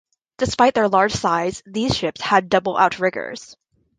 Despite 0.39 0.73
their 0.73 0.87
large 0.89 1.13
size, 1.13 1.61
these 1.67 1.95
ships 1.95 2.21
had 2.21 2.49
double 2.49 2.75
outriggers. 2.75 3.55